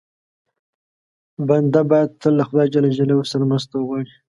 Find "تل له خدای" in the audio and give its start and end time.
2.21-2.67